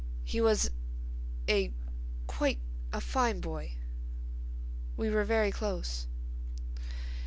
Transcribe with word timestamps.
"He 0.23 0.41
was—a—quite 0.41 2.57
a 2.91 2.99
fine 3.01 3.39
boy. 3.39 3.73
We 4.97 5.11
were 5.11 5.23
very 5.25 5.51
close." 5.51 6.07